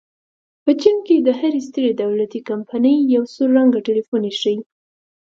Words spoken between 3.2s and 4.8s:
سور رنګه ټیلیفون ایښی.